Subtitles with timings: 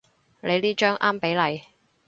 [0.39, 1.61] 你呢張啱比例